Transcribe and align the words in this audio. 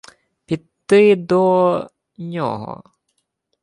—Піди 0.45 1.15
до... 1.15 1.89
нього. 2.17 2.83